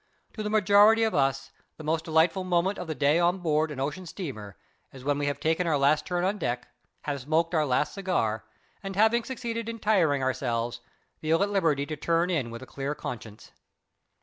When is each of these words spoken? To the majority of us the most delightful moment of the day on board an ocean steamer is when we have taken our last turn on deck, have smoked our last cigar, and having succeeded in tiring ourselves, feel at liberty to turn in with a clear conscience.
To 0.33 0.41
the 0.41 0.49
majority 0.49 1.03
of 1.03 1.13
us 1.13 1.51
the 1.77 1.83
most 1.83 2.05
delightful 2.05 2.43
moment 2.43 2.79
of 2.79 2.87
the 2.87 2.95
day 2.95 3.19
on 3.19 3.37
board 3.37 3.69
an 3.69 3.79
ocean 3.79 4.07
steamer 4.07 4.57
is 4.91 5.03
when 5.03 5.19
we 5.19 5.27
have 5.27 5.39
taken 5.39 5.67
our 5.67 5.77
last 5.77 6.07
turn 6.07 6.23
on 6.23 6.39
deck, 6.39 6.69
have 7.03 7.21
smoked 7.21 7.53
our 7.53 7.67
last 7.67 7.93
cigar, 7.93 8.43
and 8.81 8.95
having 8.95 9.23
succeeded 9.23 9.69
in 9.69 9.77
tiring 9.77 10.23
ourselves, 10.23 10.81
feel 11.19 11.43
at 11.43 11.51
liberty 11.51 11.85
to 11.85 11.95
turn 11.95 12.31
in 12.31 12.49
with 12.49 12.63
a 12.63 12.65
clear 12.65 12.95
conscience. 12.95 13.51